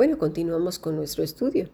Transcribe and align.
Bueno, 0.00 0.16
continuamos 0.16 0.78
con 0.78 0.96
nuestro 0.96 1.22
estudio. 1.22 1.68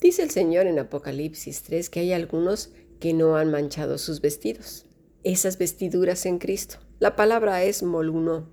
Dice 0.00 0.22
el 0.22 0.30
Señor 0.30 0.66
en 0.66 0.78
Apocalipsis 0.78 1.62
3 1.64 1.90
que 1.90 2.00
hay 2.00 2.14
algunos 2.14 2.70
que 2.98 3.12
no 3.12 3.36
han 3.36 3.50
manchado 3.50 3.98
sus 3.98 4.22
vestidos. 4.22 4.86
Esas 5.22 5.58
vestiduras 5.58 6.24
en 6.24 6.38
Cristo. 6.38 6.76
La 6.98 7.14
palabra 7.14 7.62
es 7.62 7.82
moluno, 7.82 8.48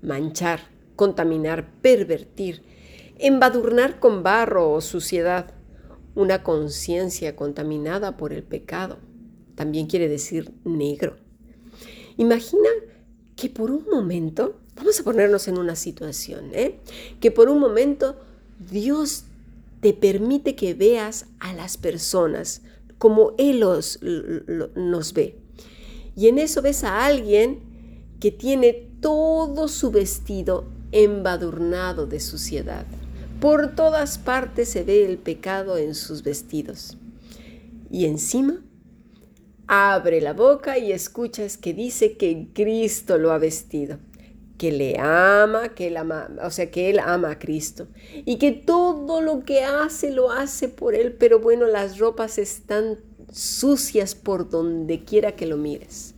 manchar, 0.00 0.60
contaminar, 0.96 1.70
pervertir, 1.82 2.62
embadurnar 3.18 4.00
con 4.00 4.22
barro 4.22 4.72
o 4.72 4.80
suciedad, 4.80 5.52
una 6.14 6.42
conciencia 6.42 7.36
contaminada 7.36 8.16
por 8.16 8.32
el 8.32 8.42
pecado. 8.42 9.00
También 9.54 9.86
quiere 9.86 10.08
decir 10.08 10.50
negro. 10.64 11.18
Imagina 12.16 12.70
que 13.36 13.50
por 13.50 13.70
un 13.70 13.84
momento, 13.84 14.60
vamos 14.76 14.98
a 14.98 15.04
ponernos 15.04 15.46
en 15.46 15.58
una 15.58 15.76
situación, 15.76 16.52
¿eh? 16.54 16.80
que 17.20 17.30
por 17.30 17.50
un 17.50 17.58
momento 17.58 18.16
Dios 18.60 19.24
te 19.80 19.94
permite 19.94 20.54
que 20.54 20.74
veas 20.74 21.26
a 21.38 21.54
las 21.54 21.78
personas 21.78 22.60
como 22.98 23.32
Él 23.38 23.60
los, 23.60 23.98
nos 24.02 25.14
ve. 25.14 25.38
Y 26.14 26.28
en 26.28 26.38
eso 26.38 26.60
ves 26.60 26.84
a 26.84 27.06
alguien 27.06 27.60
que 28.20 28.30
tiene 28.30 28.88
todo 29.00 29.68
su 29.68 29.90
vestido 29.90 30.66
embadurnado 30.92 32.06
de 32.06 32.20
suciedad. 32.20 32.84
Por 33.40 33.74
todas 33.74 34.18
partes 34.18 34.68
se 34.68 34.82
ve 34.84 35.06
el 35.06 35.16
pecado 35.16 35.78
en 35.78 35.94
sus 35.94 36.22
vestidos. 36.22 36.98
Y 37.90 38.04
encima 38.04 38.60
abre 39.66 40.20
la 40.20 40.34
boca 40.34 40.76
y 40.78 40.92
escuchas 40.92 41.56
que 41.56 41.72
dice 41.72 42.18
que 42.18 42.48
Cristo 42.52 43.16
lo 43.16 43.32
ha 43.32 43.38
vestido 43.38 43.98
que 44.60 44.72
le 44.72 44.98
ama, 44.98 45.70
que 45.70 45.86
él 45.86 45.96
ama, 45.96 46.28
o 46.44 46.50
sea, 46.50 46.70
que 46.70 46.90
él 46.90 46.98
ama 46.98 47.30
a 47.30 47.38
Cristo 47.38 47.88
y 48.26 48.36
que 48.36 48.52
todo 48.52 49.22
lo 49.22 49.40
que 49.40 49.64
hace 49.64 50.10
lo 50.10 50.30
hace 50.30 50.68
por 50.68 50.94
él, 50.94 51.16
pero 51.18 51.40
bueno, 51.40 51.66
las 51.66 51.98
ropas 51.98 52.36
están 52.36 52.98
sucias 53.32 54.14
por 54.14 54.50
donde 54.50 55.02
quiera 55.02 55.32
que 55.34 55.46
lo 55.46 55.56
mires. 55.56 56.14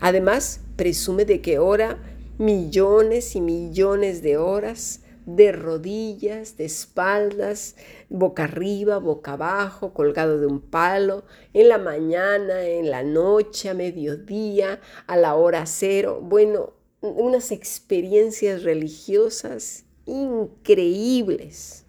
Además, 0.00 0.60
presume 0.76 1.24
de 1.24 1.40
que 1.40 1.58
ora 1.58 1.98
millones 2.38 3.34
y 3.34 3.40
millones 3.40 4.22
de 4.22 4.36
horas 4.36 5.00
de 5.24 5.50
rodillas, 5.50 6.56
de 6.56 6.66
espaldas, 6.66 7.74
boca 8.08 8.44
arriba, 8.44 8.98
boca 8.98 9.32
abajo, 9.32 9.92
colgado 9.92 10.38
de 10.38 10.46
un 10.46 10.60
palo, 10.60 11.24
en 11.52 11.68
la 11.68 11.78
mañana, 11.78 12.62
en 12.62 12.92
la 12.92 13.02
noche, 13.02 13.70
a 13.70 13.74
mediodía, 13.74 14.80
a 15.08 15.16
la 15.16 15.34
hora 15.34 15.66
cero. 15.66 16.20
Bueno, 16.22 16.76
unas 17.00 17.52
experiencias 17.52 18.62
religiosas 18.62 19.84
increíbles 20.06 21.84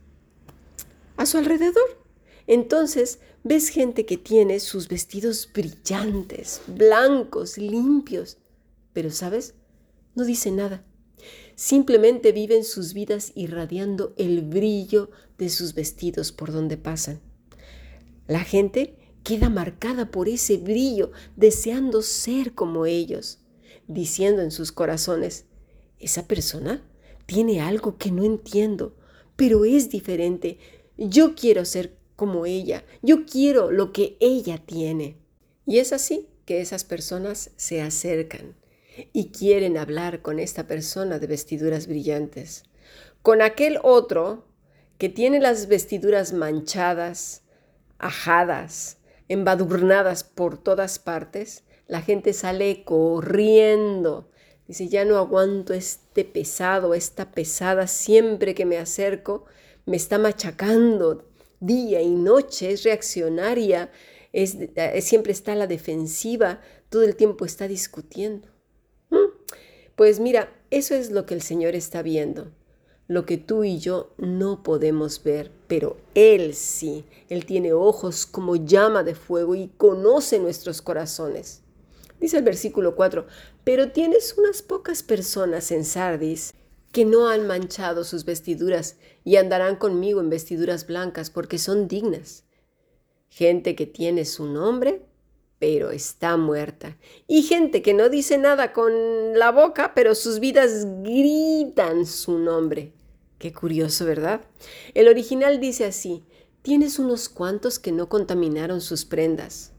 a 1.15 1.25
su 1.25 1.37
alrededor. 1.37 2.05
Entonces 2.45 3.19
ves 3.43 3.69
gente 3.69 4.05
que 4.05 4.17
tiene 4.17 4.59
sus 4.59 4.87
vestidos 4.87 5.49
brillantes, 5.53 6.61
blancos, 6.67 7.57
limpios, 7.57 8.37
pero 8.93 9.11
sabes, 9.11 9.53
no 10.15 10.23
dice 10.23 10.51
nada. 10.51 10.83
Simplemente 11.55 12.31
viven 12.31 12.63
sus 12.63 12.93
vidas 12.93 13.31
irradiando 13.35 14.13
el 14.17 14.41
brillo 14.43 15.09
de 15.37 15.49
sus 15.49 15.73
vestidos 15.73 16.31
por 16.31 16.51
donde 16.51 16.77
pasan. 16.77 17.19
La 18.27 18.43
gente 18.43 18.95
queda 19.23 19.49
marcada 19.49 20.11
por 20.11 20.29
ese 20.29 20.57
brillo, 20.57 21.11
deseando 21.35 22.01
ser 22.01 22.53
como 22.53 22.85
ellos 22.85 23.39
diciendo 23.87 24.41
en 24.41 24.51
sus 24.51 24.71
corazones, 24.71 25.45
esa 25.99 26.27
persona 26.27 26.83
tiene 27.25 27.61
algo 27.61 27.97
que 27.97 28.11
no 28.11 28.23
entiendo, 28.23 28.95
pero 29.35 29.65
es 29.65 29.89
diferente. 29.89 30.57
Yo 30.97 31.35
quiero 31.35 31.65
ser 31.65 31.95
como 32.15 32.45
ella, 32.45 32.83
yo 33.01 33.25
quiero 33.25 33.71
lo 33.71 33.93
que 33.93 34.17
ella 34.19 34.57
tiene. 34.65 35.17
Y 35.65 35.79
es 35.79 35.93
así 35.93 36.27
que 36.45 36.61
esas 36.61 36.83
personas 36.83 37.51
se 37.57 37.81
acercan 37.81 38.55
y 39.13 39.29
quieren 39.29 39.77
hablar 39.77 40.21
con 40.21 40.39
esta 40.39 40.67
persona 40.67 41.19
de 41.19 41.27
vestiduras 41.27 41.87
brillantes. 41.87 42.63
Con 43.21 43.41
aquel 43.41 43.79
otro 43.83 44.45
que 44.97 45.09
tiene 45.09 45.39
las 45.39 45.67
vestiduras 45.67 46.33
manchadas, 46.33 47.43
ajadas, 47.99 48.97
embadurnadas 49.27 50.23
por 50.23 50.57
todas 50.57 50.99
partes, 50.99 51.63
la 51.87 52.01
gente 52.01 52.33
sale 52.33 52.83
corriendo. 52.83 54.29
Dice, 54.67 54.89
ya 54.89 55.05
no 55.05 55.17
aguanto 55.17 55.73
este 55.73 56.25
pesado, 56.25 56.93
esta 56.93 57.31
pesada, 57.31 57.87
siempre 57.87 58.53
que 58.53 58.65
me 58.65 58.77
acerco, 58.77 59.45
me 59.85 59.95
está 59.95 60.17
machacando 60.17 61.23
día 61.61 62.01
y 62.01 62.13
noche, 62.13 62.71
es 62.71 62.83
reaccionaria, 62.83 63.89
es, 64.33 64.57
eh, 64.75 65.01
siempre 65.01 65.31
está 65.31 65.53
a 65.53 65.55
la 65.55 65.67
defensiva, 65.67 66.61
todo 66.89 67.03
el 67.03 67.15
tiempo 67.15 67.45
está 67.45 67.67
discutiendo. 67.67 68.49
¿Mm? 69.09 69.31
Pues 69.95 70.19
mira, 70.19 70.53
eso 70.69 70.95
es 70.95 71.11
lo 71.11 71.25
que 71.25 71.33
el 71.33 71.41
Señor 71.41 71.73
está 71.73 72.01
viendo, 72.01 72.51
lo 73.07 73.25
que 73.25 73.37
tú 73.37 73.63
y 73.63 73.79
yo 73.79 74.13
no 74.17 74.63
podemos 74.63 75.23
ver, 75.23 75.49
pero 75.67 75.95
Él 76.13 76.53
sí, 76.53 77.05
Él 77.29 77.45
tiene 77.45 77.71
ojos 77.71 78.25
como 78.25 78.57
llama 78.57 79.03
de 79.03 79.15
fuego 79.15 79.55
y 79.55 79.69
conoce 79.77 80.39
nuestros 80.39 80.81
corazones. 80.81 81.61
Dice 82.19 82.37
el 82.37 82.43
versículo 82.43 82.95
4, 82.95 83.27
pero 83.63 83.91
tienes 83.91 84.35
unas 84.37 84.61
pocas 84.61 85.03
personas 85.03 85.71
en 85.71 85.85
Sardis 85.85 86.53
que 86.91 87.05
no 87.05 87.29
han 87.29 87.45
manchado 87.45 88.03
sus 88.03 88.25
vestiduras 88.25 88.97
y 89.23 89.35
andarán 89.35 89.75
conmigo 89.75 90.19
en 90.19 90.29
vestiduras 90.29 90.87
blancas 90.87 91.29
porque 91.29 91.57
son 91.57 91.87
dignas. 91.87 92.43
Gente 93.29 93.75
que 93.75 93.85
tiene 93.85 94.25
su 94.25 94.45
nombre, 94.45 95.05
pero 95.59 95.91
está 95.91 96.37
muerta. 96.37 96.97
Y 97.27 97.43
gente 97.43 97.81
que 97.81 97.93
no 97.93 98.09
dice 98.09 98.37
nada 98.37 98.73
con 98.73 99.37
la 99.37 99.51
boca, 99.51 99.93
pero 99.93 100.15
sus 100.15 100.39
vidas 100.39 100.87
gritan 101.03 102.05
su 102.05 102.39
nombre. 102.39 102.93
Qué 103.37 103.53
curioso, 103.53 104.05
¿verdad? 104.05 104.41
El 104.93 105.07
original 105.07 105.59
dice 105.59 105.85
así, 105.85 106.23
tienes 106.63 106.97
unos 106.97 107.29
cuantos 107.29 107.77
que 107.79 107.91
no 107.91 108.09
contaminaron 108.09 108.81
sus 108.81 109.05
prendas. 109.05 109.73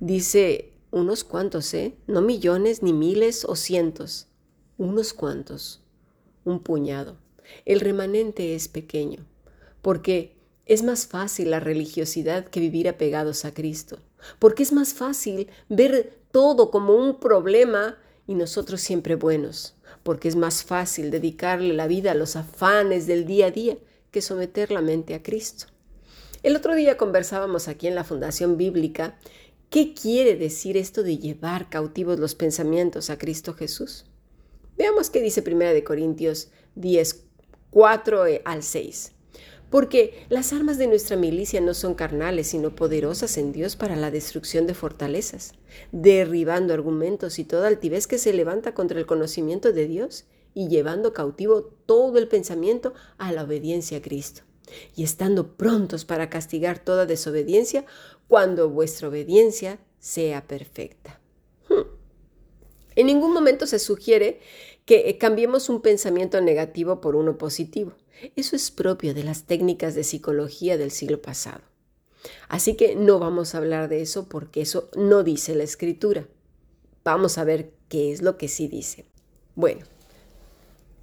Dice 0.00 0.75
unos 0.96 1.24
cuantos, 1.24 1.74
¿eh? 1.74 1.94
No 2.06 2.22
millones, 2.22 2.82
ni 2.82 2.92
miles 2.92 3.44
o 3.44 3.54
cientos. 3.54 4.28
Unos 4.78 5.12
cuantos. 5.12 5.82
Un 6.44 6.60
puñado. 6.60 7.18
El 7.66 7.80
remanente 7.80 8.54
es 8.54 8.68
pequeño, 8.68 9.26
porque 9.82 10.36
es 10.64 10.82
más 10.82 11.06
fácil 11.06 11.50
la 11.50 11.60
religiosidad 11.60 12.46
que 12.46 12.60
vivir 12.60 12.88
apegados 12.88 13.44
a 13.44 13.52
Cristo, 13.52 13.98
porque 14.38 14.62
es 14.62 14.72
más 14.72 14.94
fácil 14.94 15.48
ver 15.68 16.18
todo 16.32 16.70
como 16.70 16.94
un 16.94 17.20
problema 17.20 17.98
y 18.26 18.34
nosotros 18.34 18.80
siempre 18.80 19.14
buenos, 19.14 19.74
porque 20.02 20.28
es 20.28 20.34
más 20.34 20.64
fácil 20.64 21.10
dedicarle 21.10 21.74
la 21.74 21.86
vida 21.86 22.12
a 22.12 22.16
los 22.16 22.36
afanes 22.36 23.06
del 23.06 23.26
día 23.26 23.46
a 23.46 23.50
día 23.50 23.76
que 24.10 24.22
someter 24.22 24.72
la 24.72 24.80
mente 24.80 25.14
a 25.14 25.22
Cristo. 25.22 25.66
El 26.42 26.54
otro 26.54 26.74
día 26.74 26.96
conversábamos 26.96 27.66
aquí 27.66 27.86
en 27.86 27.94
la 27.94 28.04
Fundación 28.04 28.56
Bíblica 28.56 29.18
¿Qué 29.70 29.94
quiere 29.94 30.36
decir 30.36 30.76
esto 30.76 31.02
de 31.02 31.18
llevar 31.18 31.68
cautivos 31.68 32.20
los 32.20 32.36
pensamientos 32.36 33.10
a 33.10 33.18
Cristo 33.18 33.52
Jesús? 33.52 34.04
Veamos 34.78 35.10
qué 35.10 35.20
dice 35.20 35.42
1 35.44 35.84
Corintios 35.84 36.50
10, 36.76 37.24
4 37.70 38.26
eh, 38.26 38.42
al 38.44 38.62
6. 38.62 39.12
Porque 39.68 40.24
las 40.28 40.52
armas 40.52 40.78
de 40.78 40.86
nuestra 40.86 41.16
milicia 41.16 41.60
no 41.60 41.74
son 41.74 41.94
carnales, 41.94 42.46
sino 42.46 42.76
poderosas 42.76 43.36
en 43.38 43.52
Dios 43.52 43.74
para 43.74 43.96
la 43.96 44.12
destrucción 44.12 44.68
de 44.68 44.74
fortalezas, 44.74 45.54
derribando 45.90 46.72
argumentos 46.72 47.40
y 47.40 47.44
toda 47.44 47.66
altivez 47.66 48.06
que 48.06 48.18
se 48.18 48.32
levanta 48.32 48.72
contra 48.72 49.00
el 49.00 49.06
conocimiento 49.06 49.72
de 49.72 49.88
Dios 49.88 50.26
y 50.54 50.68
llevando 50.68 51.12
cautivo 51.12 51.64
todo 51.86 52.18
el 52.18 52.28
pensamiento 52.28 52.94
a 53.18 53.32
la 53.32 53.42
obediencia 53.42 53.98
a 53.98 54.02
Cristo 54.02 54.42
y 54.94 55.04
estando 55.04 55.56
prontos 55.56 56.04
para 56.04 56.30
castigar 56.30 56.78
toda 56.78 57.06
desobediencia 57.06 57.84
cuando 58.28 58.68
vuestra 58.68 59.08
obediencia 59.08 59.78
sea 59.98 60.46
perfecta. 60.46 61.20
Hmm. 61.68 61.88
En 62.96 63.06
ningún 63.06 63.32
momento 63.32 63.66
se 63.66 63.78
sugiere 63.78 64.40
que 64.84 65.08
eh, 65.08 65.18
cambiemos 65.18 65.68
un 65.68 65.82
pensamiento 65.82 66.40
negativo 66.40 67.00
por 67.00 67.16
uno 67.16 67.38
positivo. 67.38 67.94
Eso 68.34 68.56
es 68.56 68.70
propio 68.70 69.14
de 69.14 69.24
las 69.24 69.44
técnicas 69.44 69.94
de 69.94 70.04
psicología 70.04 70.78
del 70.78 70.90
siglo 70.90 71.20
pasado. 71.20 71.62
Así 72.48 72.76
que 72.76 72.96
no 72.96 73.18
vamos 73.18 73.54
a 73.54 73.58
hablar 73.58 73.88
de 73.88 74.00
eso 74.00 74.28
porque 74.28 74.62
eso 74.62 74.88
no 74.96 75.22
dice 75.22 75.54
la 75.54 75.64
escritura. 75.64 76.26
Vamos 77.04 77.38
a 77.38 77.44
ver 77.44 77.72
qué 77.88 78.12
es 78.12 78.22
lo 78.22 78.36
que 78.38 78.48
sí 78.48 78.68
dice. 78.68 79.04
Bueno, 79.54 79.84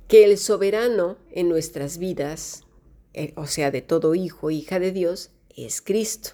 que 0.07 0.25
el 0.25 0.37
soberano 0.37 1.17
en 1.31 1.49
nuestras 1.49 1.97
vidas 1.97 2.62
eh, 3.13 3.33
o 3.35 3.47
sea, 3.47 3.71
de 3.71 3.81
todo 3.81 4.15
hijo, 4.15 4.51
hija 4.51 4.79
de 4.79 4.91
Dios, 4.91 5.31
es 5.55 5.81
Cristo. 5.81 6.31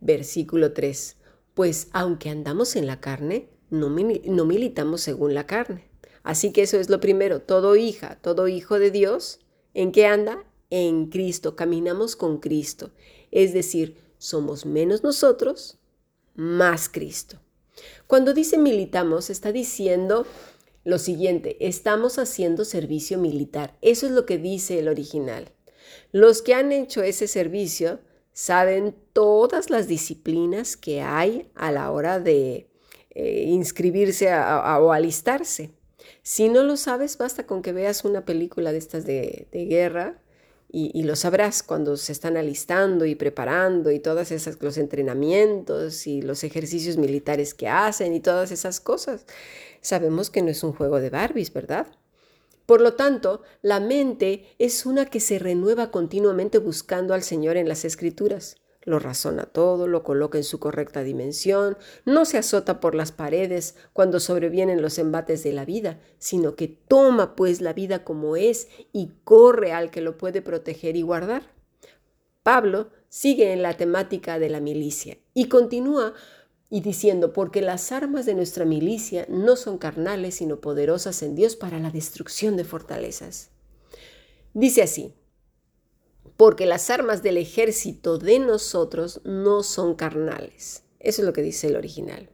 Versículo 0.00 0.72
3. 0.72 1.16
Pues 1.54 1.88
aunque 1.92 2.30
andamos 2.30 2.76
en 2.76 2.86
la 2.86 3.00
carne, 3.00 3.48
no, 3.70 3.88
no 3.88 4.44
militamos 4.44 5.00
según 5.00 5.34
la 5.34 5.46
carne. 5.46 5.90
Así 6.22 6.52
que 6.52 6.62
eso 6.62 6.78
es 6.78 6.90
lo 6.90 7.00
primero, 7.00 7.40
todo 7.42 7.76
hija, 7.76 8.18
todo 8.20 8.46
hijo 8.48 8.78
de 8.78 8.90
Dios, 8.90 9.40
¿en 9.72 9.90
qué 9.90 10.06
anda? 10.06 10.44
en 10.70 11.06
Cristo, 11.06 11.56
caminamos 11.56 12.16
con 12.16 12.38
Cristo. 12.38 12.92
Es 13.30 13.52
decir, 13.52 13.96
somos 14.18 14.64
menos 14.64 15.02
nosotros, 15.02 15.78
más 16.34 16.88
Cristo. 16.88 17.40
Cuando 18.06 18.32
dice 18.32 18.56
militamos, 18.56 19.30
está 19.30 19.52
diciendo 19.52 20.26
lo 20.84 20.98
siguiente, 20.98 21.56
estamos 21.60 22.18
haciendo 22.18 22.64
servicio 22.64 23.18
militar. 23.18 23.76
Eso 23.82 24.06
es 24.06 24.12
lo 24.12 24.24
que 24.24 24.38
dice 24.38 24.78
el 24.78 24.88
original. 24.88 25.52
Los 26.12 26.42
que 26.42 26.54
han 26.54 26.72
hecho 26.72 27.02
ese 27.02 27.26
servicio 27.26 28.00
saben 28.32 28.94
todas 29.12 29.70
las 29.70 29.88
disciplinas 29.88 30.76
que 30.76 31.02
hay 31.02 31.50
a 31.54 31.72
la 31.72 31.90
hora 31.90 32.20
de 32.20 32.68
eh, 33.10 33.44
inscribirse 33.48 34.32
o 34.32 34.92
alistarse. 34.92 35.70
Si 36.22 36.48
no 36.48 36.62
lo 36.62 36.76
sabes, 36.76 37.18
basta 37.18 37.46
con 37.46 37.62
que 37.62 37.72
veas 37.72 38.04
una 38.04 38.24
película 38.24 38.72
de 38.72 38.78
estas 38.78 39.04
de, 39.04 39.48
guerra 39.52 40.22
y, 40.72 41.02
lo 41.02 41.16
sabrás 41.16 41.64
cuando 41.64 41.96
se 41.96 42.12
están 42.12 42.36
alistando 42.36 43.04
y 43.04 43.16
preparando 43.16 43.90
y 43.90 43.98
todas 43.98 44.30
esas, 44.30 44.62
los 44.62 44.78
entrenamientos 44.78 46.06
y 46.06 46.22
los 46.22 46.44
ejercicios 46.44 46.96
militares 46.96 47.54
que 47.54 47.68
hacen 47.68 48.14
y 48.14 48.20
todas 48.20 48.52
esas 48.52 48.80
cosas. 48.80 49.26
Sabemos 49.80 50.30
que 50.30 50.42
no 50.42 50.50
es 50.50 50.62
un 50.62 50.72
juego 50.72 51.00
de 51.00 51.10
Barbies, 51.10 51.52
¿verdad? 51.52 51.88
Por 52.70 52.82
lo 52.82 52.94
tanto, 52.94 53.42
la 53.62 53.80
mente 53.80 54.44
es 54.60 54.86
una 54.86 55.06
que 55.06 55.18
se 55.18 55.40
renueva 55.40 55.90
continuamente 55.90 56.58
buscando 56.58 57.14
al 57.14 57.24
Señor 57.24 57.56
en 57.56 57.68
las 57.68 57.84
Escrituras. 57.84 58.58
Lo 58.82 59.00
razona 59.00 59.46
todo, 59.46 59.88
lo 59.88 60.04
coloca 60.04 60.38
en 60.38 60.44
su 60.44 60.60
correcta 60.60 61.02
dimensión, 61.02 61.76
no 62.04 62.24
se 62.24 62.38
azota 62.38 62.78
por 62.78 62.94
las 62.94 63.10
paredes 63.10 63.74
cuando 63.92 64.20
sobrevienen 64.20 64.82
los 64.82 64.98
embates 64.98 65.42
de 65.42 65.52
la 65.52 65.64
vida, 65.64 65.98
sino 66.20 66.54
que 66.54 66.68
toma 66.68 67.34
pues 67.34 67.60
la 67.60 67.72
vida 67.72 68.04
como 68.04 68.36
es 68.36 68.68
y 68.92 69.14
corre 69.24 69.72
al 69.72 69.90
que 69.90 70.00
lo 70.00 70.16
puede 70.16 70.40
proteger 70.40 70.94
y 70.94 71.02
guardar. 71.02 71.42
Pablo 72.44 72.90
sigue 73.08 73.52
en 73.52 73.62
la 73.62 73.76
temática 73.76 74.38
de 74.38 74.48
la 74.48 74.60
milicia 74.60 75.18
y 75.34 75.48
continúa 75.48 76.14
y 76.70 76.82
diciendo, 76.82 77.32
porque 77.32 77.60
las 77.60 77.90
armas 77.90 78.26
de 78.26 78.34
nuestra 78.34 78.64
milicia 78.64 79.26
no 79.28 79.56
son 79.56 79.76
carnales, 79.76 80.36
sino 80.36 80.60
poderosas 80.60 81.22
en 81.22 81.34
Dios 81.34 81.56
para 81.56 81.80
la 81.80 81.90
destrucción 81.90 82.56
de 82.56 82.64
fortalezas. 82.64 83.50
Dice 84.54 84.82
así, 84.82 85.12
porque 86.36 86.66
las 86.66 86.88
armas 86.88 87.24
del 87.24 87.38
ejército 87.38 88.18
de 88.18 88.38
nosotros 88.38 89.20
no 89.24 89.64
son 89.64 89.96
carnales. 89.96 90.84
Eso 91.00 91.22
es 91.22 91.26
lo 91.26 91.32
que 91.32 91.42
dice 91.42 91.66
el 91.66 91.76
original. 91.76 92.30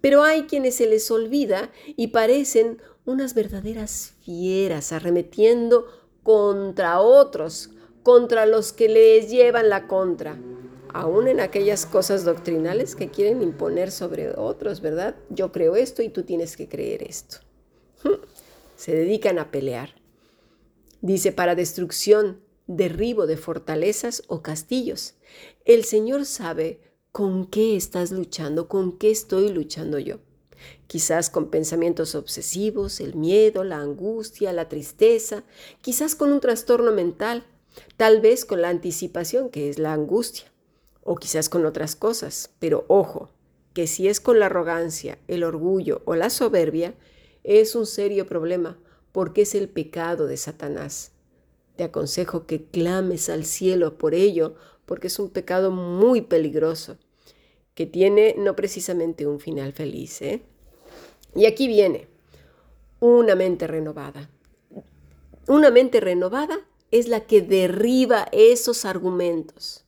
Pero 0.00 0.22
hay 0.22 0.44
quienes 0.44 0.76
se 0.76 0.86
les 0.86 1.10
olvida 1.10 1.72
y 1.96 2.08
parecen 2.08 2.80
unas 3.04 3.34
verdaderas 3.34 4.14
fieras 4.24 4.92
arremetiendo 4.92 5.86
contra 6.22 7.00
otros, 7.00 7.70
contra 8.04 8.46
los 8.46 8.72
que 8.72 8.88
les 8.88 9.28
llevan 9.28 9.68
la 9.68 9.88
contra 9.88 10.38
aún 11.00 11.28
en 11.28 11.40
aquellas 11.40 11.84
cosas 11.84 12.24
doctrinales 12.24 12.96
que 12.96 13.10
quieren 13.10 13.42
imponer 13.42 13.90
sobre 13.90 14.30
otros, 14.30 14.80
¿verdad? 14.80 15.14
Yo 15.28 15.52
creo 15.52 15.76
esto 15.76 16.02
y 16.02 16.08
tú 16.08 16.22
tienes 16.22 16.56
que 16.56 16.68
creer 16.68 17.02
esto. 17.02 17.38
Se 18.76 18.94
dedican 18.94 19.38
a 19.38 19.50
pelear. 19.50 19.90
Dice, 21.02 21.32
para 21.32 21.54
destrucción, 21.54 22.40
derribo 22.66 23.26
de 23.26 23.36
fortalezas 23.36 24.22
o 24.26 24.40
castillos. 24.40 25.14
El 25.66 25.84
Señor 25.84 26.24
sabe 26.24 26.80
con 27.12 27.46
qué 27.46 27.76
estás 27.76 28.10
luchando, 28.10 28.66
con 28.66 28.96
qué 28.96 29.10
estoy 29.10 29.50
luchando 29.50 29.98
yo. 29.98 30.20
Quizás 30.86 31.28
con 31.28 31.50
pensamientos 31.50 32.14
obsesivos, 32.14 33.00
el 33.00 33.14
miedo, 33.14 33.64
la 33.64 33.78
angustia, 33.78 34.52
la 34.54 34.70
tristeza, 34.70 35.44
quizás 35.82 36.14
con 36.14 36.32
un 36.32 36.40
trastorno 36.40 36.90
mental, 36.90 37.44
tal 37.98 38.22
vez 38.22 38.46
con 38.46 38.62
la 38.62 38.70
anticipación, 38.70 39.50
que 39.50 39.68
es 39.68 39.78
la 39.78 39.92
angustia 39.92 40.50
o 41.06 41.14
quizás 41.16 41.48
con 41.48 41.64
otras 41.64 41.96
cosas, 41.96 42.50
pero 42.58 42.84
ojo, 42.88 43.30
que 43.72 43.86
si 43.86 44.08
es 44.08 44.20
con 44.20 44.40
la 44.40 44.46
arrogancia, 44.46 45.18
el 45.28 45.44
orgullo 45.44 46.02
o 46.04 46.16
la 46.16 46.30
soberbia, 46.30 46.94
es 47.44 47.74
un 47.74 47.86
serio 47.86 48.26
problema, 48.26 48.76
porque 49.12 49.42
es 49.42 49.54
el 49.54 49.68
pecado 49.68 50.26
de 50.26 50.36
Satanás. 50.36 51.12
Te 51.76 51.84
aconsejo 51.84 52.46
que 52.46 52.64
clames 52.64 53.28
al 53.28 53.44
cielo 53.44 53.98
por 53.98 54.14
ello, 54.14 54.56
porque 54.84 55.06
es 55.06 55.18
un 55.18 55.30
pecado 55.30 55.70
muy 55.70 56.22
peligroso, 56.22 56.98
que 57.74 57.86
tiene 57.86 58.34
no 58.36 58.56
precisamente 58.56 59.26
un 59.26 59.38
final 59.38 59.72
feliz. 59.72 60.20
¿eh? 60.22 60.42
Y 61.36 61.46
aquí 61.46 61.68
viene, 61.68 62.08
una 62.98 63.36
mente 63.36 63.66
renovada. 63.66 64.28
Una 65.46 65.70
mente 65.70 66.00
renovada 66.00 66.58
es 66.90 67.08
la 67.08 67.26
que 67.26 67.42
derriba 67.42 68.26
esos 68.32 68.84
argumentos 68.84 69.85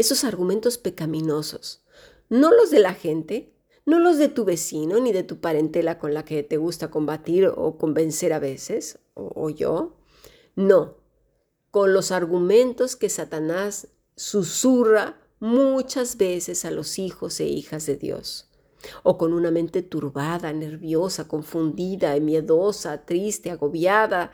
esos 0.00 0.22
argumentos 0.22 0.78
pecaminosos, 0.78 1.82
no 2.28 2.52
los 2.52 2.70
de 2.70 2.78
la 2.78 2.94
gente, 2.94 3.52
no 3.84 3.98
los 3.98 4.16
de 4.16 4.28
tu 4.28 4.44
vecino 4.44 5.00
ni 5.00 5.12
de 5.12 5.24
tu 5.24 5.40
parentela 5.40 5.98
con 5.98 6.14
la 6.14 6.24
que 6.24 6.44
te 6.44 6.56
gusta 6.56 6.88
combatir 6.88 7.46
o 7.46 7.78
convencer 7.78 8.32
a 8.32 8.38
veces, 8.38 9.00
o, 9.14 9.32
o 9.34 9.50
yo, 9.50 9.96
no, 10.54 10.98
con 11.72 11.92
los 11.92 12.12
argumentos 12.12 12.94
que 12.94 13.08
Satanás 13.08 13.88
susurra 14.14 15.20
muchas 15.40 16.16
veces 16.16 16.64
a 16.64 16.70
los 16.70 17.00
hijos 17.00 17.40
e 17.40 17.46
hijas 17.46 17.86
de 17.86 17.96
Dios, 17.96 18.50
o 19.02 19.18
con 19.18 19.32
una 19.32 19.50
mente 19.50 19.82
turbada, 19.82 20.52
nerviosa, 20.52 21.26
confundida, 21.26 22.18
miedosa, 22.20 23.04
triste, 23.04 23.50
agobiada, 23.50 24.30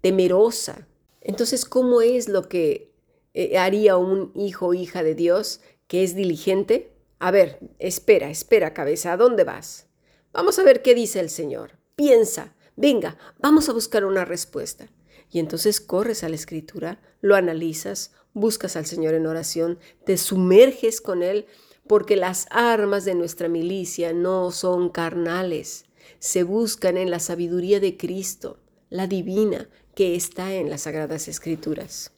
temerosa. 0.00 0.86
Entonces, 1.20 1.64
¿cómo 1.64 2.00
es 2.00 2.28
lo 2.28 2.48
que 2.48 2.89
eh, 3.34 3.58
haría 3.58 3.96
un 3.96 4.32
hijo 4.34 4.68
o 4.68 4.74
hija 4.74 5.02
de 5.02 5.14
Dios 5.14 5.60
que 5.86 6.02
es 6.04 6.14
diligente? 6.14 6.92
A 7.18 7.30
ver, 7.30 7.58
espera, 7.78 8.30
espera, 8.30 8.72
cabeza, 8.72 9.12
¿a 9.12 9.16
dónde 9.16 9.44
vas? 9.44 9.86
Vamos 10.32 10.58
a 10.58 10.62
ver 10.62 10.82
qué 10.82 10.94
dice 10.94 11.20
el 11.20 11.30
Señor. 11.30 11.78
Piensa, 11.96 12.54
venga, 12.76 13.18
vamos 13.38 13.68
a 13.68 13.72
buscar 13.72 14.04
una 14.04 14.24
respuesta. 14.24 14.88
Y 15.30 15.38
entonces 15.38 15.80
corres 15.80 16.24
a 16.24 16.28
la 16.28 16.34
escritura, 16.34 17.00
lo 17.20 17.36
analizas, 17.36 18.12
buscas 18.32 18.76
al 18.76 18.86
Señor 18.86 19.14
en 19.14 19.26
oración, 19.26 19.78
te 20.04 20.16
sumerges 20.16 21.00
con 21.00 21.22
Él, 21.22 21.46
porque 21.86 22.16
las 22.16 22.46
armas 22.50 23.04
de 23.04 23.14
nuestra 23.14 23.48
milicia 23.48 24.12
no 24.12 24.50
son 24.50 24.88
carnales, 24.88 25.86
se 26.18 26.42
buscan 26.42 26.96
en 26.96 27.10
la 27.10 27.18
sabiduría 27.18 27.80
de 27.80 27.96
Cristo, 27.96 28.58
la 28.88 29.06
divina, 29.06 29.68
que 29.94 30.14
está 30.14 30.54
en 30.54 30.70
las 30.70 30.82
sagradas 30.82 31.28
escrituras. 31.28 32.12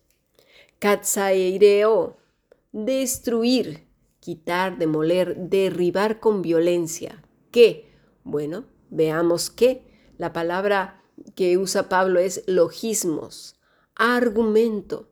Katsaireo, 0.83 2.17
destruir, 2.73 3.87
quitar, 4.19 4.79
demoler, 4.79 5.37
derribar 5.37 6.19
con 6.19 6.43
violencia. 6.43 7.23
¿Qué? 7.53 7.89
Bueno, 8.25 8.65
veamos 8.91 9.49
qué. 9.49 9.85
La 10.19 10.33
palabra 10.33 11.01
que 11.37 11.57
usa 11.57 11.89
Pablo 11.89 12.19
es 12.19 12.43
logismos, 12.49 13.61
argumento, 13.95 15.09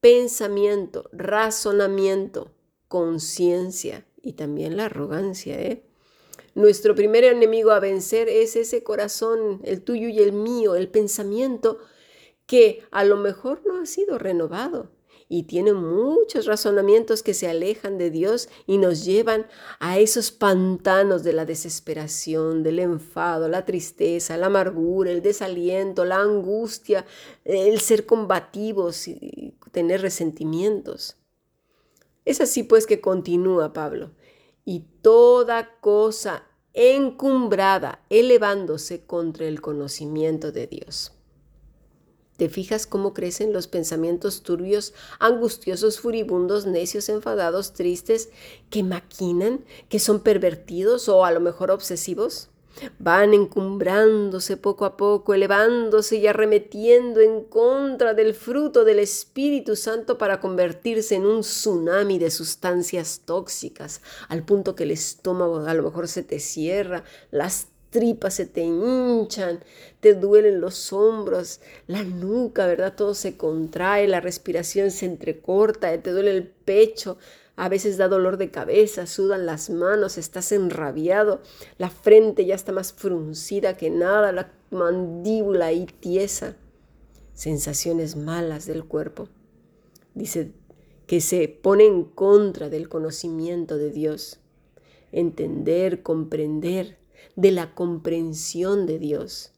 pensamiento, 0.00 1.10
razonamiento, 1.10 2.52
conciencia 2.86 4.06
y 4.22 4.34
también 4.34 4.76
la 4.76 4.84
arrogancia. 4.84 5.60
¿eh? 5.60 5.82
Nuestro 6.54 6.94
primer 6.94 7.24
enemigo 7.24 7.72
a 7.72 7.80
vencer 7.80 8.28
es 8.28 8.54
ese 8.54 8.84
corazón, 8.84 9.62
el 9.64 9.82
tuyo 9.82 10.10
y 10.10 10.20
el 10.20 10.32
mío, 10.32 10.76
el 10.76 10.88
pensamiento 10.88 11.80
que 12.46 12.84
a 12.92 13.04
lo 13.04 13.16
mejor 13.16 13.62
no 13.66 13.80
ha 13.80 13.86
sido 13.86 14.16
renovado 14.16 14.96
y 15.28 15.42
tiene 15.42 15.74
muchos 15.74 16.46
razonamientos 16.46 17.22
que 17.22 17.34
se 17.34 17.48
alejan 17.48 17.98
de 17.98 18.10
Dios 18.10 18.48
y 18.66 18.78
nos 18.78 19.04
llevan 19.04 19.46
a 19.78 19.98
esos 19.98 20.30
pantanos 20.30 21.22
de 21.22 21.34
la 21.34 21.44
desesperación, 21.44 22.62
del 22.62 22.78
enfado, 22.78 23.48
la 23.48 23.66
tristeza, 23.66 24.36
la 24.36 24.46
amargura, 24.46 25.10
el 25.10 25.22
desaliento, 25.22 26.04
la 26.04 26.20
angustia, 26.20 27.04
el 27.44 27.80
ser 27.80 28.06
combativos 28.06 29.06
y 29.06 29.54
tener 29.70 30.00
resentimientos. 30.00 31.16
Es 32.24 32.40
así 32.40 32.62
pues 32.62 32.86
que 32.86 33.00
continúa 33.00 33.72
Pablo. 33.72 34.12
Y 34.64 34.84
toda 35.02 35.78
cosa 35.80 36.44
encumbrada, 36.74 38.04
elevándose 38.08 39.04
contra 39.04 39.46
el 39.46 39.60
conocimiento 39.60 40.52
de 40.52 40.66
Dios. 40.66 41.17
¿Te 42.38 42.48
fijas 42.48 42.86
cómo 42.86 43.14
crecen 43.14 43.52
los 43.52 43.66
pensamientos 43.66 44.44
turbios, 44.44 44.94
angustiosos, 45.18 45.98
furibundos, 45.98 46.66
necios, 46.66 47.08
enfadados, 47.08 47.72
tristes, 47.72 48.28
que 48.70 48.84
maquinan, 48.84 49.64
que 49.88 49.98
son 49.98 50.20
pervertidos 50.20 51.08
o 51.08 51.24
a 51.24 51.32
lo 51.32 51.40
mejor 51.40 51.72
obsesivos? 51.72 52.48
Van 53.00 53.34
encumbrándose 53.34 54.56
poco 54.56 54.84
a 54.84 54.96
poco, 54.96 55.34
elevándose 55.34 56.18
y 56.18 56.28
arremetiendo 56.28 57.18
en 57.18 57.42
contra 57.42 58.14
del 58.14 58.34
fruto 58.34 58.84
del 58.84 59.00
Espíritu 59.00 59.74
Santo 59.74 60.16
para 60.16 60.38
convertirse 60.38 61.16
en 61.16 61.26
un 61.26 61.40
tsunami 61.40 62.20
de 62.20 62.30
sustancias 62.30 63.22
tóxicas, 63.24 64.00
al 64.28 64.44
punto 64.44 64.76
que 64.76 64.84
el 64.84 64.92
estómago 64.92 65.66
a 65.66 65.74
lo 65.74 65.82
mejor 65.82 66.06
se 66.06 66.22
te 66.22 66.38
cierra, 66.38 67.02
las 67.32 67.66
tripas 67.90 68.34
se 68.34 68.46
te 68.46 68.62
hinchan, 68.62 69.60
te 70.00 70.14
duelen 70.14 70.60
los 70.60 70.92
hombros, 70.92 71.60
la 71.86 72.02
nuca, 72.02 72.66
¿verdad? 72.66 72.94
Todo 72.96 73.14
se 73.14 73.36
contrae, 73.36 74.08
la 74.08 74.20
respiración 74.20 74.90
se 74.90 75.06
entrecorta, 75.06 76.00
te 76.00 76.10
duele 76.10 76.30
el 76.32 76.46
pecho, 76.46 77.18
a 77.56 77.68
veces 77.68 77.96
da 77.96 78.06
dolor 78.08 78.36
de 78.36 78.50
cabeza, 78.50 79.06
sudan 79.06 79.44
las 79.44 79.68
manos, 79.68 80.16
estás 80.16 80.52
enrabiado, 80.52 81.40
la 81.76 81.90
frente 81.90 82.46
ya 82.46 82.54
está 82.54 82.72
más 82.72 82.92
fruncida 82.92 83.76
que 83.76 83.90
nada, 83.90 84.30
la 84.30 84.52
mandíbula 84.70 85.66
ahí 85.66 85.86
tiesa, 85.86 86.56
sensaciones 87.34 88.14
malas 88.16 88.66
del 88.66 88.84
cuerpo. 88.84 89.28
Dice 90.14 90.52
que 91.06 91.20
se 91.20 91.48
pone 91.48 91.86
en 91.86 92.04
contra 92.04 92.68
del 92.68 92.88
conocimiento 92.88 93.76
de 93.76 93.90
Dios, 93.90 94.40
entender, 95.10 96.02
comprender, 96.02 96.97
de 97.36 97.52
la 97.52 97.74
comprensión 97.74 98.86
de 98.86 98.98
Dios. 98.98 99.52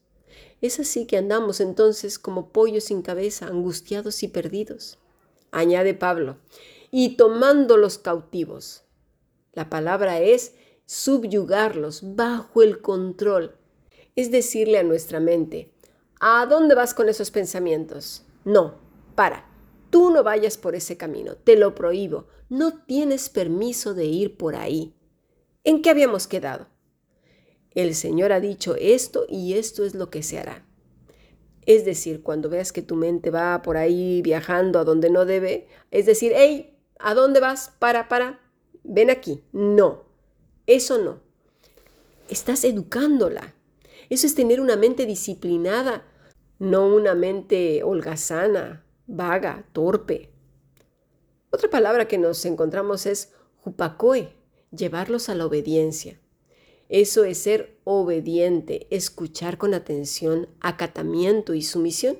Es 0.61 0.79
así 0.79 1.07
que 1.07 1.17
andamos 1.17 1.59
entonces 1.59 2.19
como 2.19 2.49
pollos 2.49 2.85
sin 2.85 3.01
cabeza, 3.01 3.47
angustiados 3.47 4.21
y 4.23 4.27
perdidos. 4.27 4.99
Añade 5.51 5.93
Pablo, 5.93 6.37
y 6.91 7.17
tomando 7.17 7.77
los 7.77 7.97
cautivos. 7.97 8.83
La 9.53 9.69
palabra 9.69 10.19
es 10.19 10.53
subyugarlos 10.85 12.15
bajo 12.15 12.61
el 12.61 12.81
control. 12.81 13.55
Es 14.15 14.29
decirle 14.29 14.77
a 14.77 14.83
nuestra 14.83 15.19
mente, 15.19 15.73
¿a 16.19 16.45
dónde 16.45 16.75
vas 16.75 16.93
con 16.93 17.09
esos 17.09 17.31
pensamientos? 17.31 18.23
No, 18.45 18.75
para. 19.15 19.47
Tú 19.89 20.09
no 20.11 20.23
vayas 20.23 20.57
por 20.57 20.75
ese 20.75 20.95
camino, 20.95 21.35
te 21.35 21.57
lo 21.57 21.75
prohíbo. 21.75 22.27
No 22.49 22.83
tienes 22.85 23.29
permiso 23.29 23.93
de 23.93 24.05
ir 24.05 24.37
por 24.37 24.55
ahí. 24.55 24.93
¿En 25.63 25.81
qué 25.81 25.89
habíamos 25.89 26.27
quedado? 26.27 26.67
El 27.73 27.95
Señor 27.95 28.31
ha 28.31 28.39
dicho 28.39 28.75
esto 28.75 29.25
y 29.29 29.53
esto 29.53 29.85
es 29.85 29.95
lo 29.95 30.09
que 30.09 30.23
se 30.23 30.39
hará. 30.39 30.65
Es 31.65 31.85
decir, 31.85 32.23
cuando 32.23 32.49
veas 32.49 32.71
que 32.71 32.81
tu 32.81 32.95
mente 32.95 33.29
va 33.29 33.61
por 33.61 33.77
ahí 33.77 34.21
viajando 34.21 34.79
a 34.79 34.83
donde 34.83 35.09
no 35.09 35.25
debe, 35.25 35.67
es 35.91 36.05
decir, 36.05 36.33
hey, 36.35 36.71
¿A 37.03 37.13
dónde 37.15 37.39
vas? 37.39 37.73
Para, 37.79 38.07
para. 38.07 38.39
Ven 38.83 39.09
aquí. 39.09 39.43
No, 39.51 40.03
eso 40.67 40.99
no. 40.99 41.19
Estás 42.29 42.63
educándola. 42.63 43.55
Eso 44.09 44.27
es 44.27 44.35
tener 44.35 44.61
una 44.61 44.75
mente 44.75 45.05
disciplinada, 45.05 46.05
no 46.59 46.87
una 46.87 47.15
mente 47.15 47.81
holgazana, 47.83 48.85
vaga, 49.07 49.65
torpe. 49.73 50.31
Otra 51.49 51.69
palabra 51.69 52.07
que 52.07 52.17
nos 52.17 52.45
encontramos 52.45 53.05
es 53.05 53.33
jupacoe, 53.61 54.33
llevarlos 54.71 55.29
a 55.29 55.35
la 55.35 55.45
obediencia. 55.45 56.19
Eso 56.91 57.23
es 57.23 57.37
ser 57.37 57.77
obediente, 57.85 58.85
escuchar 58.89 59.57
con 59.57 59.73
atención, 59.73 60.49
acatamiento 60.59 61.53
y 61.53 61.61
sumisión. 61.61 62.17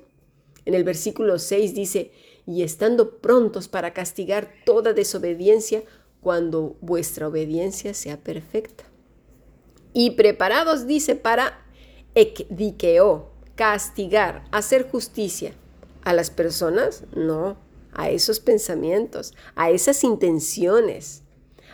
En 0.63 0.75
el 0.75 0.86
versículo 0.86 1.40
6 1.40 1.75
dice, 1.75 2.13
y 2.48 2.63
estando 2.63 3.18
prontos 3.18 3.68
para 3.68 3.94
castigar 3.94 4.54
toda 4.66 4.94
desobediencia 4.94 5.84
cuando 6.22 6.78
vuestra 6.80 7.28
obediencia 7.28 7.94
sea 7.94 8.24
perfecta. 8.24 8.86
Y 9.92 10.12
preparados, 10.12 10.88
dice, 10.88 11.18
para 11.18 11.66
ekdikeo, 12.16 13.30
castigar, 13.56 14.46
hacer 14.51 14.90
justicia. 14.90 15.54
¿A 16.04 16.13
las 16.13 16.30
personas? 16.30 17.04
No, 17.13 17.58
a 17.92 18.10
esos 18.10 18.40
pensamientos, 18.40 19.34
a 19.56 19.70
esas 19.70 20.06
intenciones, 20.06 21.24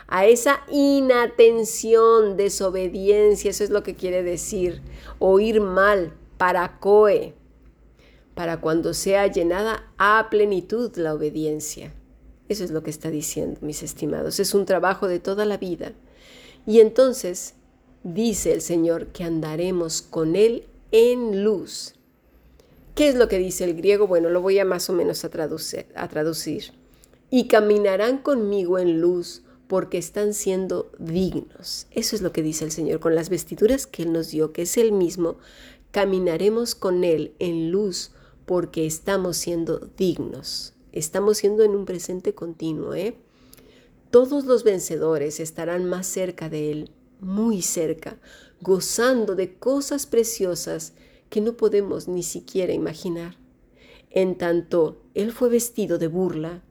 a 0.08 0.26
esa 0.26 0.62
inatención, 0.72 2.38
desobediencia, 2.38 3.52
eso 3.52 3.64
es 3.64 3.70
lo 3.70 3.84
que 3.84 3.96
quiere 3.96 4.24
decir, 4.24 4.82
oír 5.20 5.62
mal, 5.62 6.14
para 6.38 6.80
coe 6.80 7.34
para 8.38 8.62
cuando 8.62 8.94
sea 8.94 9.26
llenada 9.26 9.92
a 9.98 10.28
plenitud 10.30 10.96
la 10.96 11.16
obediencia. 11.16 11.92
Eso 12.48 12.64
es 12.64 12.70
lo 12.70 12.84
que 12.84 12.92
está 12.92 13.10
diciendo, 13.10 13.60
mis 13.64 13.82
estimados. 13.82 14.40
Es 14.40 14.54
un 14.54 14.68
trabajo 14.68 15.08
de 15.08 15.20
toda 15.20 15.44
la 15.44 15.58
vida. 15.58 15.94
Y 16.68 16.80
entonces 16.80 17.56
dice 18.04 18.54
el 18.54 18.62
Señor 18.62 19.08
que 19.08 19.24
andaremos 19.24 20.04
con 20.04 20.36
Él 20.36 20.66
en 20.92 21.44
luz. 21.44 21.96
¿Qué 22.94 23.10
es 23.10 23.16
lo 23.16 23.28
que 23.28 23.40
dice 23.40 23.64
el 23.64 23.74
griego? 23.74 24.06
Bueno, 24.06 24.30
lo 24.30 24.40
voy 24.40 24.60
a 24.60 24.66
más 24.66 24.88
o 24.92 24.94
menos 24.94 25.26
a. 25.26 25.88
A 25.96 26.08
traducir. 26.08 26.74
Y 27.32 27.48
caminarán 27.48 28.20
conmigo 28.20 28.78
en 28.78 29.02
luz 29.02 29.42
porque 29.68 29.98
están 29.98 30.34
siendo 30.34 30.92
dignos. 30.98 31.88
Eso 31.92 32.16
es 32.16 32.22
lo 32.22 32.32
que 32.32 32.42
dice 32.44 32.66
el 32.66 32.72
Señor. 32.72 33.00
Con 33.00 33.16
las 33.16 33.30
vestiduras 33.30 33.86
que 33.88 34.04
Él 34.04 34.14
nos 34.14 34.32
dio, 34.32 34.54
que 34.54 34.64
es 34.64 34.78
el 34.78 34.92
mismo, 34.92 35.38
caminaremos 35.92 36.76
con 36.76 37.04
Él 37.04 37.34
en 37.40 37.72
luz 37.72 38.12
porque 38.46 38.86
estamos 38.86 39.38
siendo 39.38 39.90
dignos. 39.98 40.74
Estamos 40.94 41.38
siendo 41.38 41.64
en 41.64 41.76
un 41.76 41.86
presente 41.86 42.34
continuo, 42.34 42.94
¿eh? 42.94 43.18
Todos 44.10 44.46
los 44.46 44.64
vencedores 44.64 45.40
estarán 45.40 45.86
más 45.86 46.08
cerca 46.08 46.50
de 46.50 46.72
Él, 46.72 46.92
muy 47.20 47.62
cerca, 47.62 48.18
gozando 48.62 49.36
de 49.36 49.56
cosas 49.56 50.06
preciosas 50.06 50.94
que 51.30 51.42
no 51.42 51.58
podemos 51.58 52.08
ni 52.08 52.24
siquiera 52.24 52.74
imaginar. 52.74 53.38
En 54.10 54.38
tanto 54.38 55.02
Él 55.14 55.34
fue 55.34 55.50
vestido 55.50 55.98
de 55.98 56.08
burla, 56.08 56.64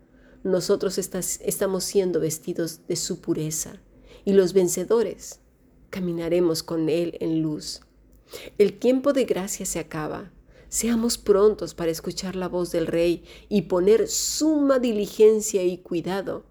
nosotros 0.47 0.99
estamos 0.99 1.85
siendo 1.85 2.21
vestidos 2.21 2.87
de 2.87 2.97
su 2.97 3.21
pureza, 3.21 3.83
y 4.25 4.33
los 4.33 4.53
vencedores 4.53 5.41
caminaremos 5.91 6.63
con 6.63 6.89
Él 6.89 7.17
en 7.21 7.43
luz. 7.43 7.81
El 8.59 8.79
tiempo 8.79 9.13
de 9.13 9.25
gracia 9.25 9.67
se 9.67 9.79
acaba, 9.79 10.33
Seamos 10.69 11.17
prontos 11.17 11.75
para 11.75 11.93
escuchar 11.93 12.35
la 12.35 12.49
voz 12.49 12.73
del 12.73 12.89
Rey 12.89 13.25
y 13.49 13.63
poner 13.63 14.09
suma 14.09 14.79
diligencia 14.79 15.63
y 15.63 15.79
cuidado 15.79 16.45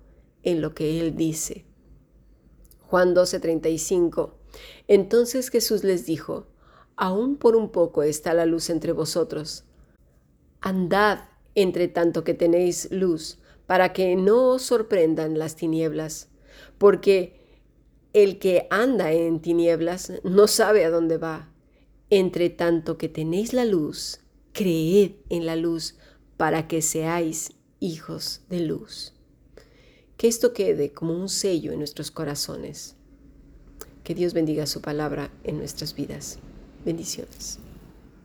en 0.43 0.61
lo 0.61 0.73
que 0.73 1.01
Él 1.01 1.15
dice. 1.15 1.65
Juan 2.87 3.13
12:35 3.13 4.31
Entonces 4.87 5.49
Jesús 5.49 5.83
les 5.83 6.05
dijo, 6.05 6.47
Aún 6.95 7.35
por 7.35 7.57
un 7.57 7.69
poco 7.69 8.03
está 8.03 8.33
la 8.33 8.45
luz 8.45 8.69
entre 8.69 8.93
vosotros. 8.93 9.65
Andad 10.61 11.19
entre 11.55 11.89
tanto 11.89 12.23
que 12.23 12.33
tenéis 12.33 12.89
luz, 12.91 13.39
para 13.67 13.93
que 13.93 14.15
no 14.15 14.49
os 14.49 14.63
sorprendan 14.63 15.39
las 15.39 15.55
tinieblas, 15.55 16.29
porque 16.77 17.45
el 18.13 18.39
que 18.39 18.67
anda 18.69 19.11
en 19.11 19.41
tinieblas 19.41 20.13
no 20.23 20.47
sabe 20.47 20.85
a 20.85 20.89
dónde 20.89 21.17
va. 21.17 21.51
Entre 22.09 22.49
tanto 22.49 22.97
que 22.97 23.09
tenéis 23.09 23.51
la 23.51 23.65
luz, 23.65 24.19
creed 24.53 25.13
en 25.29 25.45
la 25.45 25.55
luz 25.55 25.95
para 26.37 26.67
que 26.67 26.81
seáis 26.81 27.53
hijos 27.79 28.41
de 28.49 28.61
luz. 28.61 29.13
Que 30.17 30.27
esto 30.27 30.53
quede 30.53 30.93
como 30.93 31.13
un 31.13 31.29
sello 31.29 31.73
en 31.73 31.79
nuestros 31.79 32.11
corazones. 32.11 32.95
Que 34.03 34.15
Dios 34.15 34.33
bendiga 34.33 34.65
su 34.65 34.81
palabra 34.81 35.31
en 35.43 35.57
nuestras 35.57 35.95
vidas. 35.95 36.39
Bendiciones. 36.85 37.59